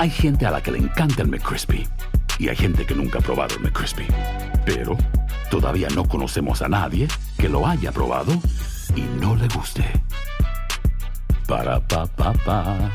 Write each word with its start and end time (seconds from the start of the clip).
Hay 0.00 0.08
gente 0.08 0.46
a 0.46 0.50
la 0.50 0.62
que 0.62 0.72
le 0.72 0.78
encanta 0.78 1.20
el 1.20 1.28
McCrispy 1.28 1.86
y 2.38 2.48
hay 2.48 2.56
gente 2.56 2.86
que 2.86 2.94
nunca 2.94 3.18
ha 3.18 3.20
probado 3.20 3.56
el 3.56 3.60
McCrispy. 3.60 4.06
Pero 4.64 4.96
todavía 5.50 5.88
no 5.94 6.08
conocemos 6.08 6.62
a 6.62 6.70
nadie 6.70 7.06
que 7.36 7.50
lo 7.50 7.66
haya 7.66 7.92
probado 7.92 8.32
y 8.96 9.02
no 9.20 9.36
le 9.36 9.46
guste. 9.48 9.84
Para 11.46 11.86
pa 11.86 12.06
pa 12.06 12.32
pa. 12.32 12.90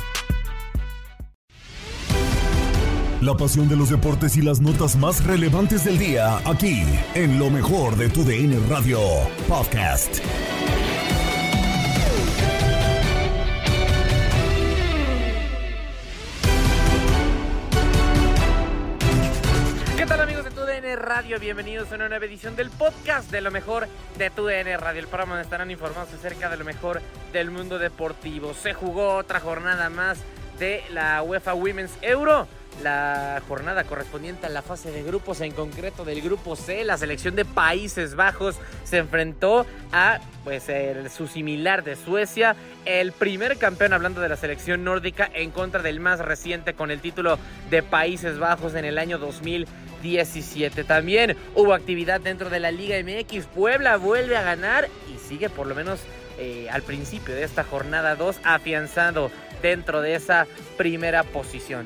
La 3.21 3.37
pasión 3.37 3.69
de 3.69 3.75
los 3.75 3.91
deportes 3.91 4.35
y 4.37 4.41
las 4.41 4.59
notas 4.59 4.95
más 4.95 5.23
relevantes 5.23 5.85
del 5.85 5.99
día, 5.99 6.39
aquí, 6.43 6.81
en 7.13 7.37
lo 7.37 7.51
mejor 7.51 7.97
de 7.97 8.09
tu 8.09 8.23
DN 8.23 8.57
Radio 8.67 8.99
Podcast. 9.47 10.21
Bienvenidos 21.23 21.89
a 21.94 21.95
una 21.95 22.09
nueva 22.09 22.25
edición 22.25 22.58
del 22.58 22.69
podcast 22.69 23.31
de 23.31 23.39
lo 23.39 23.50
mejor 23.50 23.88
de 24.17 24.29
TUDN 24.29 24.78
Radio, 24.78 25.00
el 25.00 25.07
programa 25.07 25.35
donde 25.35 25.44
estarán 25.44 25.72
informados 25.72 26.13
acerca 26.13 26.50
de 26.50 26.57
lo 26.57 26.66
mejor 26.66 27.01
del 27.31 27.51
mundo 27.51 27.79
deportivo. 27.79 28.53
Se 28.53 28.73
jugó 28.73 29.16
otra 29.16 29.39
jornada 29.39 29.89
más 29.89 30.19
de 30.59 30.84
la 30.91 31.23
UEFA 31.23 31.53
Women's 31.53 31.94
Euro. 32.01 32.50
La 32.84 33.41
jornada 33.47 33.85
correspondiente 33.85 34.47
a 34.47 34.50
la 34.50 34.62
fase 34.62 34.91
de 34.91 35.03
grupos, 35.03 35.39
en 35.39 35.53
concreto 35.53 36.03
del 36.03 36.22
grupo 36.22 36.57
C, 36.57 36.84
la 36.84 36.97
selección 36.97 37.34
de 37.34 37.45
Países 37.45 38.16
Bajos 38.16 38.57
se 38.84 38.97
enfrentó 38.97 39.66
a 39.94 40.19
pues 40.44 40.66
su 41.16 41.28
similar 41.28 41.85
de 41.85 41.95
Suecia, 41.95 42.57
el 42.84 43.13
primer 43.13 43.57
campeón 43.57 43.94
hablando 43.94 44.19
de 44.19 44.28
la 44.28 44.35
selección 44.35 44.84
nórdica 44.84 45.31
en 45.34 45.51
contra 45.51 45.81
del 45.81 46.01
más 46.01 46.19
reciente 46.19 46.73
con 46.73 46.91
el 46.91 47.00
título 47.00 47.39
de 47.69 47.81
Países 47.81 48.38
Bajos 48.38 48.75
en 48.75 48.84
el 48.84 48.97
año 48.97 49.18
2017. 50.05 50.83
También 50.83 51.35
hubo 51.55 51.73
actividad 51.73 52.21
dentro 52.21 52.49
de 52.49 52.59
la 52.59 52.71
Liga 52.71 52.97
MX, 53.01 53.47
Puebla 53.47 53.97
vuelve 53.97 54.38
a 54.38 54.43
ganar 54.43 54.88
y 55.13 55.17
sigue 55.17 55.49
por 55.49 55.67
lo 55.67 55.75
menos 55.75 55.99
eh, 56.38 56.67
al 56.71 56.83
principio 56.83 57.33
de 57.33 57.43
esta 57.43 57.63
jornada 57.63 58.15
2 58.15 58.38
afianzado 58.44 59.31
dentro 59.61 60.01
de 60.01 60.15
esa 60.15 60.47
primera 60.77 61.23
posición. 61.23 61.85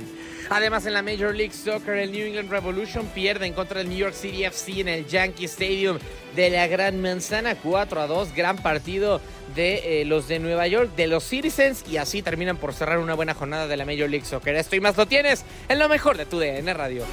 Además, 0.51 0.87
en 0.87 0.93
la 0.93 1.03
Major 1.03 1.35
League 1.35 1.53
Soccer, 1.53 1.95
el 1.95 2.11
New 2.11 2.25
England 2.25 2.49
Revolution 2.49 3.05
pierde 3.05 3.45
en 3.45 3.53
contra 3.53 3.77
del 3.77 3.89
New 3.89 3.99
York 3.99 4.15
City 4.15 4.45
FC 4.45 4.81
en 4.81 4.87
el 4.87 5.05
Yankee 5.05 5.45
Stadium 5.45 5.99
de 6.35 6.49
la 6.49 6.65
Gran 6.65 6.99
Manzana 6.99 7.53
4 7.53 8.01
a 8.01 8.07
2. 8.07 8.33
Gran 8.33 8.57
partido 8.57 9.21
de 9.55 10.01
eh, 10.01 10.05
los 10.05 10.27
de 10.27 10.39
Nueva 10.39 10.65
York, 10.65 10.95
de 10.95 11.05
los 11.05 11.23
Citizens, 11.23 11.85
y 11.87 11.97
así 11.97 12.23
terminan 12.23 12.57
por 12.57 12.73
cerrar 12.73 12.97
una 12.97 13.13
buena 13.13 13.35
jornada 13.35 13.67
de 13.67 13.77
la 13.77 13.85
Major 13.85 14.09
League 14.09 14.25
Soccer. 14.25 14.55
Esto 14.55 14.75
y 14.75 14.79
más 14.79 14.97
lo 14.97 15.05
tienes 15.05 15.45
en 15.67 15.77
lo 15.77 15.87
mejor 15.87 16.17
de 16.17 16.25
tu 16.25 16.39
DN 16.39 16.73
Radio. 16.73 17.05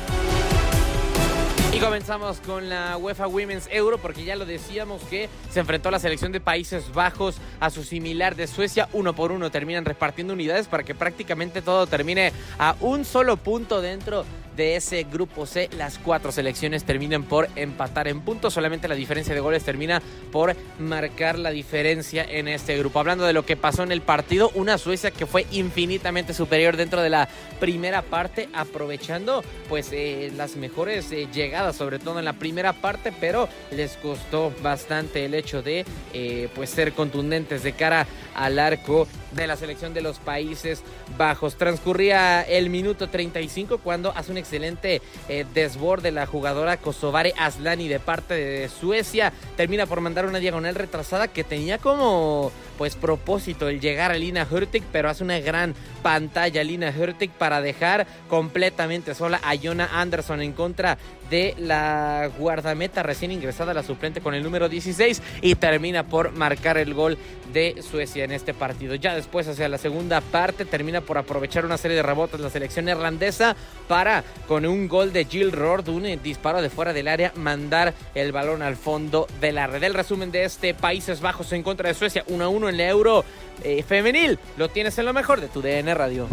Y 1.77 1.79
comenzamos 1.79 2.39
con 2.39 2.71
la 2.71 2.97
UEFA 2.97 3.27
Women's 3.27 3.69
Euro 3.71 3.99
porque 3.99 4.25
ya 4.25 4.35
lo 4.35 4.47
decíamos 4.47 5.03
que 5.11 5.29
se 5.51 5.61
enfrentó 5.61 5.91
la 5.91 5.99
selección 5.99 6.33
de 6.33 6.41
Países 6.41 6.91
Bajos 6.95 7.37
a 7.61 7.69
su 7.69 7.85
similar 7.85 8.35
de 8.35 8.47
Suecia. 8.47 8.89
Uno 8.95 9.15
por 9.15 9.31
uno 9.31 9.51
terminan 9.51 9.85
repartiendo 9.85 10.33
unidades 10.33 10.69
para 10.69 10.85
que 10.85 10.95
prácticamente 10.95 11.61
todo 11.61 11.87
termine 11.87 12.33
a 12.59 12.77
un 12.81 13.05
solo 13.05 13.37
punto 13.37 13.83
dentro 13.83 14.25
de 14.57 14.77
ese 14.77 15.05
grupo 15.05 15.47
C. 15.47 15.69
Las 15.77 15.99
cuatro 15.99 16.33
selecciones 16.33 16.85
terminan 16.85 17.25
por 17.25 17.49
empatar 17.57 18.09
en 18.09 18.23
puntos. 18.23 18.55
Solamente 18.55 18.89
la 18.89 18.95
diferencia 18.95 19.35
de 19.35 19.41
goles 19.41 19.63
termina 19.63 20.01
por 20.33 20.57
marcar 20.79 21.39
la 21.39 21.51
diferencia 21.51 22.25
en 22.25 22.49
este 22.49 22.77
grupo. 22.79 22.99
Hablando 22.99 23.25
de 23.25 23.33
lo 23.33 23.45
que 23.45 23.57
pasó 23.57 23.83
en 23.83 23.93
el 23.93 24.01
partido, 24.01 24.51
una 24.55 24.79
Suecia 24.79 25.11
que 25.11 25.27
fue 25.27 25.47
infinitamente 25.51 26.33
superior 26.33 26.77
dentro 26.77 27.03
de 27.03 27.11
la 27.11 27.29
primera 27.61 28.03
parte, 28.03 28.49
aprovechando 28.55 29.45
pues 29.69 29.91
eh, 29.93 30.33
las 30.37 30.57
mejores 30.57 31.11
eh, 31.13 31.29
llegadas, 31.33 31.66
sobre 31.73 31.99
todo 31.99 32.19
en 32.19 32.25
la 32.25 32.33
primera 32.33 32.73
parte, 32.73 33.13
pero 33.21 33.49
les 33.71 33.97
costó 33.97 34.53
bastante 34.63 35.25
el 35.25 35.35
hecho 35.35 35.63
de 35.63 35.85
eh, 36.13 36.49
pues 36.55 36.71
ser 36.71 36.93
contundentes 36.93 37.63
de 37.63 37.73
cara 37.73 38.07
al 38.37 38.59
arco 38.59 39.09
de 39.33 39.47
la 39.47 39.57
selección 39.57 39.95
de 39.95 40.01
los 40.01 40.19
Países 40.19 40.83
Bajos. 41.19 41.57
Transcurría 41.57 42.43
el 42.43 42.71
minuto 42.71 43.09
35 43.09 43.79
cuando 43.79 44.13
hace 44.17 44.33
un 44.33 44.39
excelente 44.39 45.03
eh, 45.29 45.45
desborde 45.55 46.11
la 46.11 46.27
jugadora 46.27 46.77
Kosovare 46.79 47.35
Aslani 47.39 47.89
de 47.89 48.01
parte 48.01 48.35
de 48.35 48.69
Suecia. 48.69 49.33
Termina 49.57 49.87
por 49.87 50.01
mandar 50.01 50.27
una 50.27 50.39
diagonal 50.39 50.75
retrasada 50.75 51.29
que 51.29 51.45
tenía 51.45 51.79
como 51.79 52.51
pues 52.79 52.95
propósito 52.95 53.69
el 53.69 53.81
llegar 53.81 54.11
a 54.11 54.19
Lina 54.19 54.47
Hurtig, 54.51 54.83
pero 54.93 55.09
hace 55.09 55.25
una 55.25 55.39
gran 55.41 55.75
pantalla 56.03 56.63
Lina 56.63 56.95
Hurtig 56.97 57.31
para 57.31 57.61
dejar 57.61 58.07
completamente 58.29 59.15
sola 59.15 59.41
a 59.43 59.57
Jonah 59.57 59.89
Anderson 60.01 60.43
en 60.43 60.53
contra 60.53 60.99
de 61.31 61.55
la 61.59 62.31
guardameta 62.39 63.03
recién 63.03 63.33
ingresada, 63.33 63.75
la 63.75 63.83
suplente 63.83 64.21
con 64.21 64.35
el 64.35 64.43
número 64.43 64.69
16 64.69 65.23
y 65.43 65.55
termina 65.57 66.05
por 66.05 66.33
marcar 66.33 66.79
el 66.79 66.95
gol 66.95 67.19
de 67.53 67.83
Suecia 67.83 68.26
en 68.27 68.33
este 68.33 68.53
partido. 68.53 68.95
Ya 68.95 69.15
después 69.15 69.49
hacia 69.49 69.69
la 69.69 69.79
segunda 69.79 70.21
parte 70.21 70.65
termina 70.67 71.01
por 71.01 71.17
aprovechar 71.17 71.65
una 71.65 71.79
serie 71.79 71.97
de 71.97 72.03
rebotes 72.03 72.41
la 72.41 72.51
selección 72.51 72.89
irlandesa 72.89 73.57
para 73.89 74.23
con 74.47 74.67
un 74.67 74.89
gol 74.89 75.13
de 75.13 75.25
Jill 75.25 75.53
Rord, 75.53 75.89
un 75.89 76.07
eh, 76.07 76.19
disparo 76.23 76.61
de 76.61 76.69
fuera 76.69 76.93
del 76.93 77.09
área, 77.09 77.33
mandar 77.37 77.95
el 78.15 78.33
balón 78.33 78.63
al 78.63 78.77
fondo 78.77 79.27
de 79.41 79.53
la 79.53 79.67
red. 79.67 79.83
El 79.83 79.95
resumen 79.95 80.31
de 80.31 80.45
este 80.45 80.75
Países 80.75 81.21
Bajos 81.21 81.53
en 81.53 81.63
contra 81.63 81.89
de 81.89 81.95
Suecia 81.95 82.25
1 82.27 82.45
a 82.45 82.49
1 82.49 82.69
en 82.69 82.77
la 82.77 82.89
Euro 82.89 83.25
eh, 83.63 83.83
femenil. 83.83 84.39
Lo 84.57 84.69
tienes 84.69 84.99
en 84.99 85.07
lo 85.07 85.13
mejor 85.13 85.41
de 85.41 85.49
tu 85.49 85.63
DN 85.63 85.95
Radio. 85.95 86.29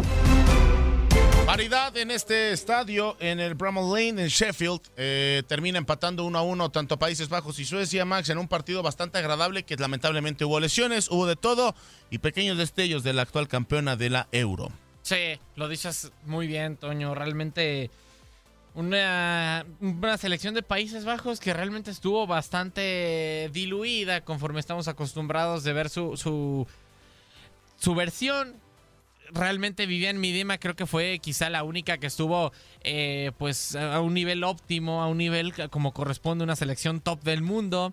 Paridad 1.54 1.96
en 1.96 2.10
este 2.10 2.50
estadio, 2.50 3.16
en 3.20 3.38
el 3.38 3.54
Bramall 3.54 3.88
Lane, 3.88 4.22
en 4.22 4.26
Sheffield. 4.28 4.80
Eh, 4.96 5.44
termina 5.46 5.78
empatando 5.78 6.24
uno 6.24 6.36
a 6.36 6.42
uno 6.42 6.68
tanto 6.70 6.98
Países 6.98 7.28
Bajos 7.28 7.60
y 7.60 7.64
Suecia, 7.64 8.04
Max, 8.04 8.28
en 8.28 8.38
un 8.38 8.48
partido 8.48 8.82
bastante 8.82 9.18
agradable 9.18 9.62
que 9.62 9.76
lamentablemente 9.76 10.44
hubo 10.44 10.58
lesiones, 10.58 11.08
hubo 11.12 11.26
de 11.26 11.36
todo 11.36 11.76
y 12.10 12.18
pequeños 12.18 12.58
destellos 12.58 13.04
de 13.04 13.12
la 13.12 13.22
actual 13.22 13.46
campeona 13.46 13.94
de 13.94 14.10
la 14.10 14.26
Euro. 14.32 14.72
Sí, 15.02 15.38
lo 15.54 15.68
dices 15.68 16.10
muy 16.26 16.48
bien, 16.48 16.76
Toño. 16.76 17.14
Realmente 17.14 17.88
una, 18.74 19.64
una 19.80 20.18
selección 20.18 20.54
de 20.54 20.64
Países 20.64 21.04
Bajos 21.04 21.38
que 21.38 21.54
realmente 21.54 21.92
estuvo 21.92 22.26
bastante 22.26 23.48
diluida 23.52 24.22
conforme 24.22 24.58
estamos 24.58 24.88
acostumbrados 24.88 25.62
de 25.62 25.72
ver 25.72 25.88
su, 25.88 26.16
su, 26.16 26.66
su 27.78 27.94
versión. 27.94 28.63
Realmente 29.32 29.86
Vivian 29.86 30.20
Midima 30.20 30.58
creo 30.58 30.76
que 30.76 30.86
fue 30.86 31.18
quizá 31.20 31.50
la 31.50 31.62
única 31.62 31.98
que 31.98 32.06
estuvo 32.06 32.52
eh, 32.82 33.32
pues 33.38 33.76
a 33.76 34.00
un 34.00 34.14
nivel 34.14 34.44
óptimo, 34.44 35.02
a 35.02 35.08
un 35.08 35.18
nivel 35.18 35.52
como 35.70 35.92
corresponde 35.92 36.42
a 36.42 36.46
una 36.46 36.56
selección 36.56 37.00
top 37.00 37.22
del 37.22 37.42
mundo. 37.42 37.92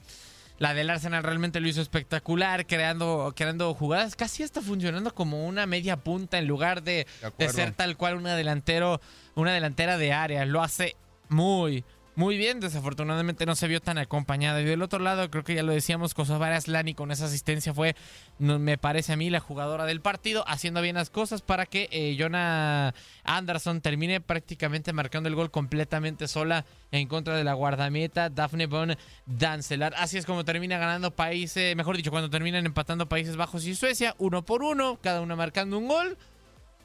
La 0.60 0.76
del 0.76 0.92
Arsenal 0.92 1.24
realmente 1.24 1.60
lo 1.60 1.68
hizo 1.68 1.82
espectacular, 1.82 2.68
creando, 2.68 3.34
creando 3.36 3.74
jugadas. 3.74 4.16
Casi 4.16 4.44
está 4.44 4.62
funcionando 4.62 5.12
como 5.16 5.48
una 5.48 5.66
media 5.66 5.98
punta 5.98 6.38
en 6.38 6.46
lugar 6.46 6.84
de, 6.84 7.08
de 7.40 7.50
ser 7.50 7.72
tal 7.72 7.98
cual 7.98 8.16
una 8.16 8.36
delantero, 8.36 9.02
una 9.34 9.54
delantera 9.54 9.98
de 9.98 10.14
área. 10.14 10.46
Lo 10.46 10.62
hace 10.62 10.96
muy, 11.30 11.84
muy 12.16 12.38
bien. 12.38 12.60
Desafortunadamente 12.60 13.46
no 13.46 13.56
se 13.56 13.68
vio 13.68 13.82
tan 13.82 13.98
acompañada. 13.98 14.62
Y 14.62 14.66
del 14.66 14.82
otro 14.82 15.00
lado, 15.00 15.30
creo 15.30 15.44
que 15.44 15.56
ya 15.56 15.64
lo 15.64 15.72
decíamos, 15.72 16.14
Kosovar 16.14 16.54
Aslani 16.54 16.94
con 16.94 17.12
esa 17.12 17.26
asistencia 17.26 17.74
fue, 17.74 17.96
me 18.40 18.78
parece 18.78 19.14
a 19.14 19.16
mí, 19.16 19.30
la 19.30 19.40
jugadora 19.40 19.86
del 19.86 20.02
partido, 20.02 20.44
haciendo 20.48 20.82
bien 20.82 20.96
las 20.96 21.10
cosas 21.10 21.42
para 21.42 21.66
que 21.66 21.88
eh, 21.92 22.16
Jonah 22.20 22.94
Anderson 23.24 23.82
termine 23.82 24.22
prácticamente 24.22 24.94
marcando 24.94 25.30
el 25.30 25.36
gol 25.36 25.52
completamente 25.52 26.28
sola 26.28 26.66
en 26.92 27.08
contra 27.08 27.36
de 27.36 27.44
la 27.44 27.54
guardameta 27.54 28.30
Daphne 28.30 28.66
Von 28.66 28.98
Dancelar. 29.26 29.94
Así 29.98 30.18
es 30.18 30.26
como 30.26 30.44
termina 30.44 30.78
ganando 30.78 31.12
países, 31.12 31.76
mejor 31.76 31.98
dicho, 31.98 32.12
cuando 32.12 32.30
terminan 32.30 32.66
empatando 32.66 33.08
Países 33.08 33.36
Bajos 33.36 33.66
y 33.66 33.76
Suecia, 33.76 34.16
uno 34.18 34.44
por 34.44 34.64
uno, 34.64 35.00
cada 35.02 35.22
uno 35.22 35.36
marcando 35.36 35.78
un 35.78 35.88
gol, 35.88 36.18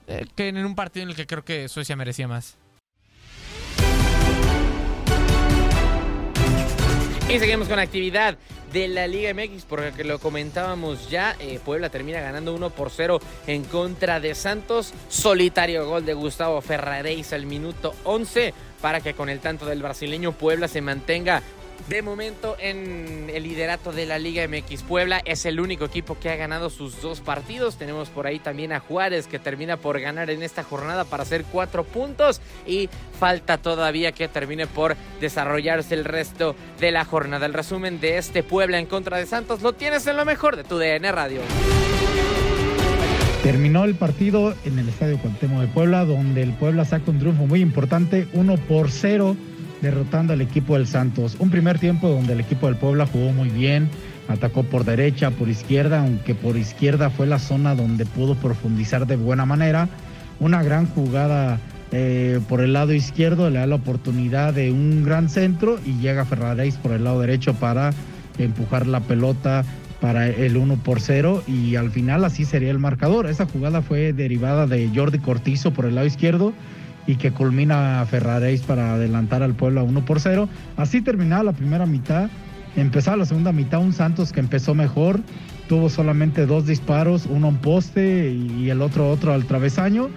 eh, 0.07 0.27
que 0.35 0.49
en 0.49 0.65
un 0.65 0.75
partido 0.75 1.05
en 1.05 1.11
el 1.11 1.17
que 1.17 1.27
creo 1.27 1.45
que 1.45 1.69
Suecia 1.69 1.97
merecía 1.97 2.29
más. 2.29 2.59
Y 7.29 7.41
seguimos 7.41 7.69
con 7.69 7.81
actividad 7.81 8.39
de 8.73 8.87
la 8.87 9.09
Liga 9.09 9.35
MX, 9.35 9.65
porque 9.65 10.05
lo 10.05 10.21
comentábamos 10.21 11.11
ya, 11.11 11.35
eh, 11.41 11.59
Puebla 11.65 11.91
termina 11.91 12.21
ganando 12.21 12.55
1 12.55 12.71
por 12.71 12.91
0 12.91 13.19
en 13.49 13.65
contra 13.65 14.21
de 14.21 14.37
Santos. 14.37 14.95
Solitario 15.09 15.89
gol 15.89 16.07
de 16.07 16.15
Gustavo 16.15 16.61
Ferraréis 16.61 17.33
al 17.33 17.47
minuto 17.47 17.95
11 18.05 18.55
para 18.81 19.01
que 19.01 19.15
con 19.15 19.29
el 19.29 19.41
tanto 19.41 19.67
del 19.67 19.83
brasileño 19.83 20.33
Puebla 20.33 20.69
se 20.69 20.83
mantenga 20.83 21.43
de 21.89 22.03
momento 22.03 22.57
en 22.59 23.31
el 23.33 23.45
liderato 23.45 23.93
de 23.93 24.07
la 24.07 24.19
Liga 24.19 24.47
MX 24.49 24.83
Puebla 24.83 25.23
es 25.25 25.47
el 25.47 25.61
único 25.61 25.85
equipo 25.85 26.19
que 26.19 26.31
ha 26.31 26.37
ganado 26.37 26.69
sus 26.69 27.01
dos 27.01 27.21
partidos. 27.21 27.77
Tenemos 27.77 28.09
por 28.09 28.27
ahí 28.27 28.39
también 28.39 28.73
a 28.73 28.81
Juárez 28.81 29.27
que 29.27 29.39
termina 29.39 29.77
por 29.77 30.01
ganar 30.01 30.31
en 30.31 30.43
esta 30.43 30.65
jornada 30.65 31.05
para 31.05 31.23
hacer 31.23 31.45
cuatro 31.45 31.85
puntos 31.85 32.41
y 32.67 32.89
falta 33.19 33.59
todavía 33.59 34.13
que 34.13 34.29
termine 34.29 34.67
por 34.67 34.97
desarrollarse 35.21 35.95
el 35.95 36.05
resto 36.05 36.57
de 36.81 36.91
la 36.91 37.05
jornada. 37.05 37.47
El 37.47 37.55
resumen 37.55 38.01
de 38.01 38.19
este 38.19 38.43
Puebla 38.43 38.79
en 38.79 38.87
contra 38.87 39.19
de 39.19 39.27
Santos 39.27 39.63
lo 39.63 39.73
tienes 39.73 40.07
en 40.07 40.17
lo 40.17 40.25
mejor 40.25 40.57
de 40.57 40.65
tu 40.65 40.79
DN 40.79 41.11
Radio. 41.13 41.41
Terminó 43.43 43.85
el 43.85 43.95
partido 43.95 44.55
en 44.65 44.79
el 44.81 44.89
Estadio 44.89 45.19
Cuauhtémoc 45.19 45.61
de 45.61 45.69
Puebla, 45.69 46.05
donde 46.05 46.43
el 46.43 46.53
Puebla 46.55 46.85
saca 46.85 47.13
un 47.13 47.21
triunfo 47.21 47.47
muy 47.47 47.61
importante, 47.61 48.27
1 48.33 48.57
por 48.67 48.91
0 48.91 49.37
derrotando 49.83 50.33
al 50.33 50.41
equipo 50.41 50.77
del 50.77 50.87
Santos. 50.87 51.37
Un 51.39 51.51
primer 51.51 51.79
tiempo 51.79 52.09
donde 52.09 52.33
el 52.33 52.41
equipo 52.41 52.67
del 52.67 52.77
Puebla 52.77 53.07
jugó 53.07 53.33
muy 53.33 53.49
bien, 53.49 53.89
atacó 54.29 54.63
por 54.63 54.85
derecha, 54.85 55.31
por 55.31 55.49
izquierda, 55.49 56.01
aunque 56.01 56.35
por 56.35 56.57
izquierda 56.57 57.11
fue 57.11 57.27
la 57.27 57.39
zona 57.39 57.75
donde 57.75 58.07
pudo 58.07 58.35
profundizar 58.35 59.07
de 59.07 59.17
buena 59.17 59.47
manera. 59.47 59.89
Una 60.41 60.63
gran 60.63 60.87
jugada 60.87 61.59
eh, 61.93 62.41
por 62.49 62.61
el 62.61 62.73
lado 62.73 62.93
izquierdo 62.93 63.49
le 63.49 63.59
da 63.59 63.67
la 63.67 63.77
oportunidad 63.77 64.55
de 64.55 64.73
un 64.73 65.05
gran 65.05 65.29
centro 65.29 65.79
y 65.85 65.99
llega 66.01 66.25
Ferraréis 66.25 66.77
por 66.77 66.93
el 66.93 67.05
lado 67.05 67.21
derecho 67.21 67.55
para 67.55 67.93
empujar 68.39 68.87
la 68.87 69.01
pelota 69.01 69.65
para 70.01 70.29
el 70.29 70.57
1 70.57 70.77
por 70.77 71.01
0 71.01 71.45
y 71.47 71.77
al 71.77 71.91
final 71.91 72.25
así 72.25 72.45
sería 72.45 72.71
el 72.71 72.79
marcador. 72.79 73.27
Esa 73.27 73.47
jugada 73.47 73.83
fue 73.83 74.13
derivada 74.13 74.67
de 74.67 74.91
Jordi 74.95 75.19
Cortizo 75.19 75.73
por 75.73 75.87
el 75.87 75.95
lado 75.95 76.07
izquierdo 76.07 76.53
y 77.07 77.17
que 77.17 77.33
culmina 77.33 78.05
Ferraréis 78.09 78.63
para 78.63 78.95
adelantar 78.95 79.43
al 79.43 79.55
pueblo 79.55 79.81
a 79.81 79.85
1 79.85 80.05
por 80.05 80.21
0. 80.21 80.49
Así 80.77 81.01
terminaba 81.01 81.45
la 81.45 81.53
primera 81.53 81.87
mitad. 81.87 82.29
Empezaba 82.77 83.17
la 83.17 83.25
segunda 83.25 83.53
mitad 83.53 83.81
un 83.81 83.93
Santos 83.93 84.33
que 84.33 84.41
empezó 84.41 84.75
mejor, 84.75 85.21
tuvo 85.69 85.89
solamente 85.89 86.45
dos 86.45 86.67
disparos, 86.67 87.27
uno 87.27 87.49
en 87.49 87.57
poste 87.57 88.33
y 88.33 88.69
el 88.69 88.83
otro 88.83 89.11
otro 89.11 89.33
al 89.33 89.47
travesaño. 89.47 90.11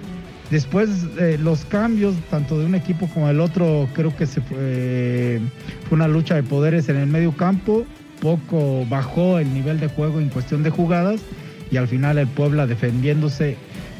Después 0.51 1.05
eh, 1.19 1.37
los 1.39 1.63
cambios, 1.65 2.15
tanto 2.29 2.59
de 2.59 2.65
un 2.65 2.75
equipo 2.75 3.07
como 3.13 3.27
del 3.27 3.39
otro, 3.39 3.87
creo 3.93 4.15
que 4.15 4.25
se 4.25 4.41
fue, 4.41 5.39
fue 5.87 5.95
una 5.95 6.07
lucha 6.07 6.35
de 6.35 6.43
poderes 6.43 6.89
en 6.89 6.97
el 6.97 7.07
medio 7.07 7.31
campo. 7.33 7.85
Poco 8.19 8.85
bajó 8.89 9.39
el 9.39 9.53
nivel 9.53 9.79
de 9.79 9.87
juego 9.87 10.19
en 10.19 10.29
cuestión 10.29 10.63
de 10.63 10.71
jugadas 10.71 11.21
y 11.71 11.77
al 11.77 11.87
final 11.87 12.17
el 12.17 12.27
Puebla 12.27 12.67
defendiéndose 12.67 13.57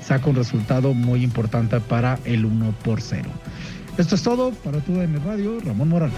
saca 0.09 0.27
un 0.27 0.35
resultado 0.35 0.95
muy 0.95 1.23
importante 1.23 1.79
para 1.79 2.17
el 2.25 2.43
1 2.43 2.73
por 2.83 2.99
0. 2.99 3.29
Esto 3.99 4.15
es 4.15 4.23
todo 4.23 4.49
para 4.49 4.79
tu 4.79 4.99
en 5.01 5.23
Radio, 5.23 5.59
Ramón 5.63 5.89
Morales. 5.89 6.15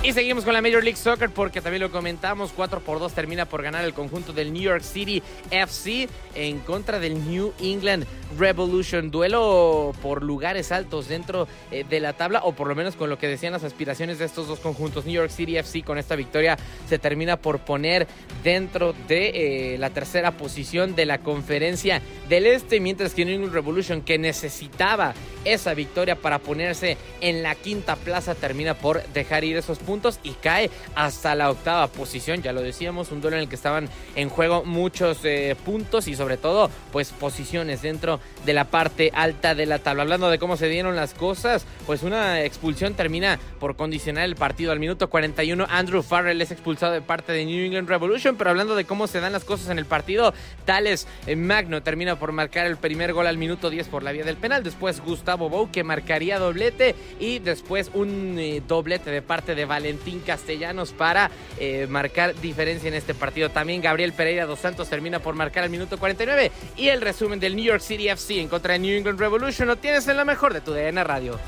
Y 0.00 0.12
seguimos 0.12 0.44
con 0.44 0.54
la 0.54 0.62
Major 0.62 0.82
League 0.82 0.96
Soccer 0.96 1.28
porque 1.28 1.60
también 1.60 1.82
lo 1.82 1.90
comentamos, 1.90 2.52
4 2.54 2.80
por 2.80 3.00
2 3.00 3.12
termina 3.12 3.46
por 3.46 3.64
ganar 3.64 3.84
el 3.84 3.92
conjunto 3.92 4.32
del 4.32 4.52
New 4.52 4.62
York 4.62 4.82
City 4.82 5.20
FC 5.50 6.08
en 6.36 6.60
contra 6.60 7.00
del 7.00 7.28
New 7.28 7.52
England 7.60 8.06
Revolution. 8.38 9.10
Duelo 9.10 9.92
por 10.00 10.22
lugares 10.22 10.70
altos 10.70 11.08
dentro 11.08 11.48
eh, 11.72 11.84
de 11.88 11.98
la 11.98 12.12
tabla 12.12 12.42
o 12.44 12.52
por 12.52 12.68
lo 12.68 12.76
menos 12.76 12.94
con 12.94 13.10
lo 13.10 13.18
que 13.18 13.26
decían 13.26 13.52
las 13.52 13.64
aspiraciones 13.64 14.20
de 14.20 14.26
estos 14.26 14.46
dos 14.46 14.60
conjuntos. 14.60 15.04
New 15.04 15.14
York 15.14 15.30
City 15.30 15.56
FC 15.56 15.82
con 15.82 15.98
esta 15.98 16.14
victoria 16.14 16.56
se 16.88 17.00
termina 17.00 17.36
por 17.36 17.58
poner 17.58 18.06
dentro 18.44 18.94
de 19.08 19.74
eh, 19.74 19.78
la 19.78 19.90
tercera 19.90 20.30
posición 20.30 20.94
de 20.94 21.06
la 21.06 21.18
conferencia 21.18 22.00
del 22.28 22.46
Este, 22.46 22.78
mientras 22.78 23.14
que 23.14 23.24
New 23.24 23.34
England 23.34 23.52
Revolution 23.52 24.02
que 24.02 24.16
necesitaba 24.16 25.12
esa 25.44 25.74
victoria 25.74 26.14
para 26.14 26.38
ponerse 26.38 26.96
en 27.20 27.42
la 27.42 27.56
quinta 27.56 27.96
plaza 27.96 28.34
termina 28.34 28.74
por 28.74 29.02
dejar 29.08 29.44
ir 29.44 29.56
esos 29.56 29.78
puntos 29.88 30.20
y 30.22 30.32
cae 30.32 30.70
hasta 30.94 31.34
la 31.34 31.50
octava 31.50 31.86
posición. 31.86 32.42
Ya 32.42 32.52
lo 32.52 32.60
decíamos, 32.60 33.10
un 33.10 33.22
duelo 33.22 33.38
en 33.38 33.44
el 33.44 33.48
que 33.48 33.54
estaban 33.54 33.88
en 34.16 34.28
juego 34.28 34.62
muchos 34.66 35.20
eh, 35.24 35.56
puntos 35.64 36.08
y 36.08 36.14
sobre 36.14 36.36
todo 36.36 36.68
pues 36.92 37.12
posiciones 37.12 37.80
dentro 37.80 38.20
de 38.44 38.52
la 38.52 38.64
parte 38.64 39.10
alta 39.14 39.54
de 39.54 39.64
la 39.64 39.78
tabla. 39.78 40.02
Hablando 40.02 40.28
de 40.28 40.38
cómo 40.38 40.58
se 40.58 40.68
dieron 40.68 40.94
las 40.94 41.14
cosas, 41.14 41.64
pues 41.86 42.02
una 42.02 42.42
expulsión 42.42 42.92
termina 42.92 43.38
por 43.58 43.76
condicionar 43.76 44.24
el 44.24 44.36
partido. 44.36 44.72
Al 44.72 44.78
minuto 44.78 45.08
41 45.08 45.66
Andrew 45.70 46.02
Farrell 46.02 46.42
es 46.42 46.50
expulsado 46.50 46.92
de 46.92 47.00
parte 47.00 47.32
de 47.32 47.46
New 47.46 47.64
England 47.64 47.88
Revolution, 47.88 48.36
pero 48.36 48.50
hablando 48.50 48.74
de 48.74 48.84
cómo 48.84 49.06
se 49.06 49.20
dan 49.20 49.32
las 49.32 49.46
cosas 49.46 49.70
en 49.70 49.78
el 49.78 49.86
partido, 49.86 50.34
Tales 50.66 51.08
eh, 51.26 51.34
Magno 51.34 51.82
termina 51.82 52.18
por 52.18 52.32
marcar 52.32 52.66
el 52.66 52.76
primer 52.76 53.14
gol 53.14 53.26
al 53.26 53.38
minuto 53.38 53.70
10 53.70 53.88
por 53.88 54.02
la 54.02 54.12
vía 54.12 54.24
del 54.24 54.36
penal. 54.36 54.62
Después 54.62 55.00
Gustavo 55.00 55.48
Bou 55.48 55.70
que 55.70 55.82
marcaría 55.82 56.38
doblete 56.38 56.94
y 57.18 57.38
después 57.38 57.90
un 57.94 58.36
eh, 58.38 58.62
doblete 58.68 59.10
de 59.10 59.22
parte 59.22 59.54
de 59.54 59.64
Valentín 59.78 60.20
Castellanos 60.20 60.90
para 60.90 61.30
eh, 61.56 61.86
marcar 61.88 62.34
diferencia 62.40 62.88
en 62.88 62.94
este 62.94 63.14
partido. 63.14 63.50
También 63.50 63.80
Gabriel 63.80 64.12
Pereira 64.12 64.44
dos 64.44 64.58
Santos 64.58 64.88
termina 64.88 65.20
por 65.20 65.36
marcar 65.36 65.62
al 65.62 65.70
minuto 65.70 65.98
49 65.98 66.50
y 66.76 66.88
el 66.88 67.00
resumen 67.00 67.38
del 67.38 67.54
New 67.54 67.64
York 67.64 67.80
City 67.80 68.08
FC 68.08 68.40
en 68.40 68.48
contra 68.48 68.72
de 68.72 68.80
New 68.80 68.96
England 68.96 69.20
Revolution 69.20 69.68
lo 69.68 69.76
tienes 69.76 70.08
en 70.08 70.16
la 70.16 70.24
mejor 70.24 70.52
de 70.52 70.60
tu 70.60 70.72
DN 70.72 71.02
Radio. 71.04 71.38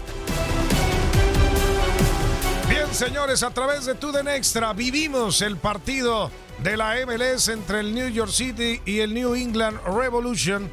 Bien, 2.69 2.87
señores, 2.95 3.43
a 3.43 3.51
través 3.51 3.85
de 3.85 3.97
Tuden 3.97 4.29
Extra 4.29 4.73
vivimos 4.75 5.43
el 5.43 5.57
partido 5.57 6.31
de 6.63 6.77
la 6.77 6.95
MLS 7.05 7.49
entre 7.49 7.81
el 7.81 7.93
New 7.93 8.09
York 8.11 8.31
City 8.31 8.81
y 8.85 9.01
el 9.01 9.13
New 9.13 9.35
England 9.35 9.81
Revolution 9.85 10.71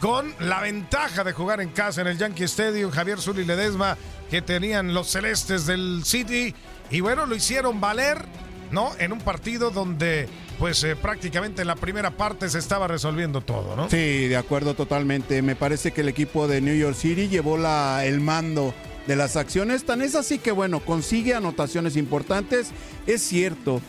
con 0.00 0.32
la 0.40 0.60
ventaja 0.60 1.24
de 1.24 1.32
jugar 1.32 1.60
en 1.60 1.70
casa 1.70 2.02
en 2.02 2.06
el 2.06 2.18
Yankee 2.18 2.44
Stadium, 2.44 2.90
Javier 2.90 3.20
Zuli 3.20 3.44
Ledesma, 3.44 3.96
que 4.30 4.42
tenían 4.42 4.94
los 4.94 5.08
celestes 5.08 5.66
del 5.66 6.02
City 6.04 6.54
y 6.90 7.00
bueno, 7.00 7.26
lo 7.26 7.34
hicieron 7.34 7.80
valer, 7.80 8.24
¿no? 8.70 8.90
En 8.98 9.12
un 9.12 9.20
partido 9.20 9.70
donde 9.70 10.28
pues 10.58 10.82
eh, 10.82 10.96
prácticamente 10.96 11.62
en 11.62 11.68
la 11.68 11.76
primera 11.76 12.10
parte 12.10 12.48
se 12.48 12.58
estaba 12.58 12.88
resolviendo 12.88 13.40
todo, 13.40 13.76
¿no? 13.76 13.88
Sí, 13.88 14.26
de 14.26 14.36
acuerdo 14.36 14.74
totalmente. 14.74 15.40
Me 15.42 15.54
parece 15.54 15.92
que 15.92 16.00
el 16.00 16.08
equipo 16.08 16.48
de 16.48 16.60
New 16.60 16.76
York 16.76 16.96
City 16.96 17.28
llevó 17.28 17.56
la, 17.56 18.04
el 18.04 18.20
mando 18.20 18.74
de 19.06 19.16
las 19.16 19.36
acciones. 19.36 19.84
Tan 19.84 20.02
es 20.02 20.14
así 20.14 20.38
que, 20.38 20.50
bueno, 20.50 20.80
consigue 20.80 21.34
anotaciones 21.34 21.96
importantes. 21.96 22.72
Es 23.06 23.22
cierto 23.22 23.80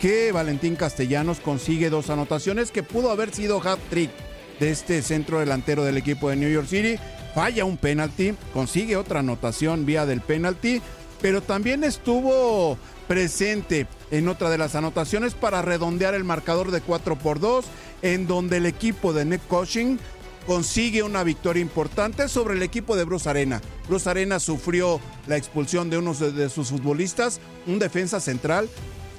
que 0.00 0.30
Valentín 0.30 0.76
Castellanos 0.76 1.40
consigue 1.40 1.90
dos 1.90 2.10
anotaciones 2.10 2.70
que 2.70 2.82
pudo 2.82 3.10
haber 3.10 3.34
sido 3.34 3.60
hat-trick 3.60 4.10
de 4.60 4.70
este 4.70 5.02
centro 5.02 5.40
delantero 5.40 5.84
del 5.84 5.96
equipo 5.96 6.30
de 6.30 6.36
New 6.36 6.50
York 6.50 6.68
City. 6.68 6.96
Falla 7.34 7.64
un 7.64 7.76
penalti, 7.76 8.34
consigue 8.52 8.96
otra 8.96 9.20
anotación 9.20 9.86
vía 9.86 10.06
del 10.06 10.20
penalti, 10.20 10.82
pero 11.20 11.42
también 11.42 11.84
estuvo 11.84 12.78
presente 13.06 13.86
en 14.10 14.28
otra 14.28 14.50
de 14.50 14.58
las 14.58 14.74
anotaciones 14.74 15.34
para 15.34 15.62
redondear 15.62 16.14
el 16.14 16.24
marcador 16.24 16.70
de 16.70 16.80
4 16.80 17.16
por 17.16 17.40
2, 17.40 17.64
en 18.02 18.26
donde 18.26 18.58
el 18.58 18.66
equipo 18.66 19.12
de 19.12 19.24
Nick 19.24 19.46
Coaching 19.48 19.96
consigue 20.46 21.02
una 21.02 21.24
victoria 21.24 21.60
importante 21.60 22.28
sobre 22.28 22.54
el 22.54 22.62
equipo 22.62 22.96
de 22.96 23.04
Bruce 23.04 23.28
Arena. 23.28 23.60
Bruce 23.86 24.08
Arena 24.08 24.40
sufrió 24.40 25.00
la 25.26 25.36
expulsión 25.36 25.90
de 25.90 25.98
uno 25.98 26.14
de 26.14 26.48
sus 26.48 26.68
futbolistas, 26.68 27.40
un 27.66 27.78
defensa 27.78 28.18
central, 28.18 28.68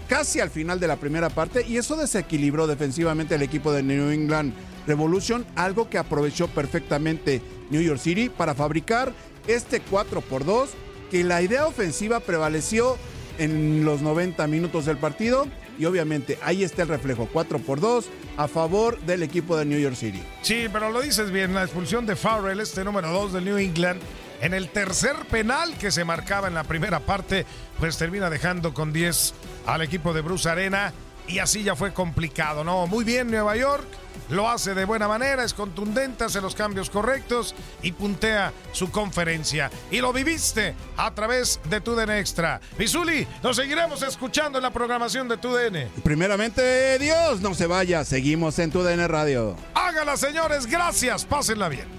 casi 0.07 0.39
al 0.39 0.49
final 0.49 0.79
de 0.79 0.87
la 0.87 0.95
primera 0.95 1.29
parte, 1.29 1.63
y 1.67 1.77
eso 1.77 1.95
desequilibró 1.95 2.65
defensivamente 2.65 3.35
el 3.35 3.43
equipo 3.43 3.71
de 3.71 3.83
New 3.83 4.09
England 4.09 4.53
Revolution, 4.87 5.45
algo 5.55 5.87
que 5.87 5.99
aprovechó 5.99 6.47
perfectamente 6.47 7.43
New 7.69 7.81
York 7.81 7.99
City 7.99 8.29
para 8.29 8.55
fabricar 8.55 9.13
este 9.45 9.83
4x2, 9.83 10.69
que 11.09 11.23
la 11.23 11.41
idea 11.41 11.67
ofensiva 11.67 12.19
prevaleció 12.19 12.97
en 13.37 13.85
los 13.85 14.01
90 14.01 14.45
minutos 14.47 14.85
del 14.85 14.97
partido 14.97 15.47
y 15.77 15.85
obviamente 15.85 16.37
ahí 16.43 16.63
está 16.63 16.81
el 16.83 16.89
reflejo 16.89 17.29
4 17.31 17.59
por 17.59 17.79
2 17.79 18.09
a 18.37 18.47
favor 18.47 18.99
del 19.01 19.23
equipo 19.23 19.57
de 19.57 19.65
New 19.65 19.79
York 19.79 19.95
City. 19.95 20.21
Sí, 20.41 20.67
pero 20.71 20.91
lo 20.91 21.01
dices 21.01 21.31
bien, 21.31 21.53
la 21.53 21.63
expulsión 21.63 22.05
de 22.05 22.15
Farrell, 22.15 22.59
este 22.59 22.83
número 22.83 23.09
2 23.09 23.33
del 23.33 23.45
New 23.45 23.57
England, 23.57 24.01
en 24.41 24.53
el 24.53 24.69
tercer 24.69 25.15
penal 25.29 25.77
que 25.77 25.91
se 25.91 26.03
marcaba 26.03 26.47
en 26.47 26.53
la 26.53 26.63
primera 26.63 26.99
parte, 26.99 27.45
pues 27.79 27.97
termina 27.97 28.29
dejando 28.29 28.73
con 28.73 28.91
10 28.91 29.33
al 29.65 29.81
equipo 29.81 30.13
de 30.13 30.21
Bruce 30.21 30.49
Arena 30.49 30.93
y 31.29 31.39
así 31.39 31.63
ya 31.63 31.75
fue 31.75 31.93
complicado, 31.93 32.63
¿no? 32.63 32.87
Muy 32.87 33.03
bien 33.03 33.29
Nueva 33.29 33.55
York, 33.55 33.85
lo 34.29 34.49
hace 34.49 34.73
de 34.73 34.85
buena 34.85 35.07
manera, 35.07 35.43
es 35.43 35.53
contundente, 35.53 36.23
hace 36.23 36.41
los 36.41 36.55
cambios 36.55 36.89
correctos 36.89 37.55
y 37.81 37.91
puntea 37.91 38.51
su 38.71 38.91
conferencia. 38.91 39.71
Y 39.91 40.01
lo 40.01 40.11
viviste 40.11 40.75
a 40.97 41.13
través 41.13 41.59
de 41.69 41.81
TUDN 41.81 42.11
Extra. 42.11 42.59
Misuli, 42.77 43.27
nos 43.43 43.55
seguiremos 43.55 44.01
escuchando 44.03 44.57
en 44.59 44.63
la 44.63 44.71
programación 44.71 45.27
de 45.27 45.37
TUDN. 45.37 45.89
Primeramente, 46.03 46.97
Dios, 46.99 47.41
no 47.41 47.53
se 47.53 47.67
vaya, 47.67 48.03
seguimos 48.03 48.59
en 48.59 48.71
TUDN 48.71 49.07
Radio. 49.07 49.55
Hágala, 49.73 50.17
señores, 50.17 50.65
gracias, 50.65 51.25
pásenla 51.25 51.69
bien. 51.69 51.98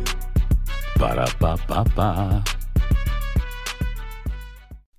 Para 1.01 1.25
pa 1.41 1.57
pa 1.65 1.81
pa. 1.97 2.60